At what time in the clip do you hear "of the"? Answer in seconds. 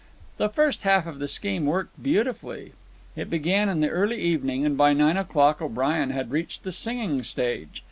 1.05-1.27